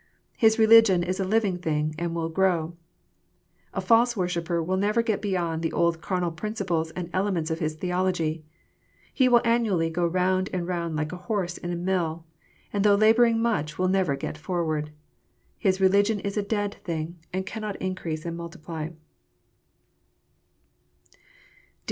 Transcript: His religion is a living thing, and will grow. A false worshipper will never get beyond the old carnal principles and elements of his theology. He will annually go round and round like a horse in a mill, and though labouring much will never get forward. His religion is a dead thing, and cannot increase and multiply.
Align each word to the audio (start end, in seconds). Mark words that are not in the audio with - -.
His 0.35 0.57
religion 0.57 1.03
is 1.03 1.19
a 1.19 1.23
living 1.23 1.59
thing, 1.59 1.93
and 1.99 2.15
will 2.15 2.27
grow. 2.27 2.75
A 3.71 3.79
false 3.79 4.17
worshipper 4.17 4.59
will 4.63 4.75
never 4.75 5.03
get 5.03 5.21
beyond 5.21 5.61
the 5.61 5.71
old 5.71 6.01
carnal 6.01 6.31
principles 6.31 6.89
and 6.95 7.07
elements 7.13 7.51
of 7.51 7.59
his 7.59 7.75
theology. 7.75 8.43
He 9.13 9.29
will 9.29 9.43
annually 9.45 9.91
go 9.91 10.07
round 10.07 10.49
and 10.51 10.65
round 10.67 10.95
like 10.95 11.11
a 11.11 11.17
horse 11.17 11.59
in 11.59 11.69
a 11.71 11.75
mill, 11.75 12.25
and 12.73 12.83
though 12.83 12.95
labouring 12.95 13.39
much 13.39 13.77
will 13.77 13.89
never 13.89 14.15
get 14.15 14.39
forward. 14.39 14.89
His 15.59 15.79
religion 15.79 16.19
is 16.21 16.35
a 16.35 16.41
dead 16.41 16.77
thing, 16.83 17.19
and 17.31 17.45
cannot 17.45 17.75
increase 17.79 18.25
and 18.25 18.35
multiply. 18.35 18.89